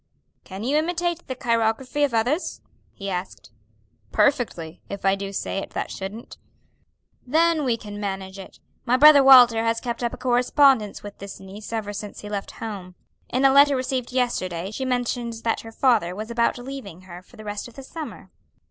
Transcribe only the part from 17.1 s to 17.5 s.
for the